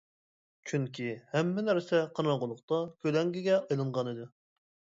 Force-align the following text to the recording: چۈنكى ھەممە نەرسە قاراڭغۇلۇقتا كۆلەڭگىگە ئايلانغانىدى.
چۈنكى 0.71 1.09
ھەممە 1.33 1.65
نەرسە 1.67 2.01
قاراڭغۇلۇقتا 2.21 2.81
كۆلەڭگىگە 3.05 3.61
ئايلانغانىدى. 3.61 4.31